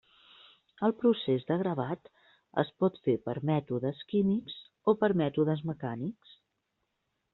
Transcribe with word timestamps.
El 0.85 0.93
procés 1.01 1.43
de 1.51 1.57
gravat 1.61 2.09
es 2.63 2.71
pot 2.83 2.97
fer 3.09 3.15
per 3.27 3.35
mètodes 3.53 4.01
químics 4.15 4.57
o 4.93 4.97
per 5.03 5.11
mètodes 5.23 5.63
mecànics. 5.73 6.35